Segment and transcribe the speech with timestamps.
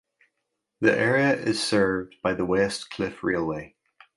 [0.79, 3.75] The area is served by the West Cliff Railway.